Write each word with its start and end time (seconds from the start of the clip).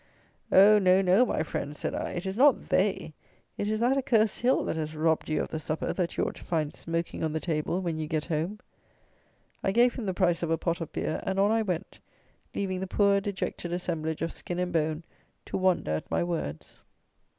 "Oh, 0.51 0.79
no, 0.79 0.99
no! 1.03 1.27
my 1.27 1.43
friend," 1.43 1.75
said 1.75 1.93
I, 1.93 2.13
"it 2.13 2.25
is 2.25 2.35
not 2.35 2.69
they; 2.69 3.13
it 3.55 3.67
is 3.67 3.79
that 3.81 3.95
Accursed 3.97 4.39
Hill 4.39 4.63
that 4.63 4.75
has 4.75 4.95
robbed 4.95 5.29
you 5.29 5.43
of 5.43 5.49
the 5.49 5.59
supper 5.59 5.93
that 5.93 6.17
you 6.17 6.25
ought 6.25 6.33
to 6.37 6.43
find 6.43 6.73
smoking 6.73 7.23
on 7.23 7.33
the 7.33 7.39
table 7.39 7.81
when 7.83 7.99
you 7.99 8.07
get 8.07 8.25
home." 8.25 8.59
I 9.63 9.71
gave 9.71 9.93
him 9.93 10.07
the 10.07 10.15
price 10.15 10.41
of 10.41 10.49
a 10.49 10.57
pot 10.57 10.81
of 10.81 10.91
beer, 10.91 11.21
and 11.23 11.39
on 11.39 11.51
I 11.51 11.61
went, 11.61 11.99
leaving 12.55 12.79
the 12.79 12.87
poor 12.87 13.21
dejected 13.21 13.71
assemblage 13.73 14.23
of 14.23 14.31
skin 14.31 14.57
and 14.57 14.73
bone 14.73 15.03
to 15.45 15.55
wonder 15.55 15.91
at 15.91 16.09
my 16.09 16.23
words. 16.23 16.81